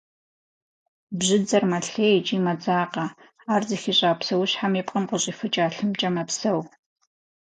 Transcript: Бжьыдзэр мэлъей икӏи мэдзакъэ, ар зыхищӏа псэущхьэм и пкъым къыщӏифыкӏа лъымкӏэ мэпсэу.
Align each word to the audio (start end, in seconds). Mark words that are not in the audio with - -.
Бжьыдзэр 1.17 1.63
мэлъей 1.69 2.13
икӏи 2.19 2.37
мэдзакъэ, 2.45 3.05
ар 3.53 3.61
зыхищӏа 3.69 4.11
псэущхьэм 4.19 4.73
и 4.79 4.83
пкъым 4.85 5.03
къыщӏифыкӏа 5.09 5.65
лъымкӏэ 5.73 6.09
мэпсэу. 6.15 6.59